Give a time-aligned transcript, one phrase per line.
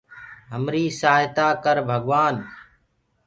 [0.53, 2.35] همريٚ سآهتآ ڪر ڀگوآن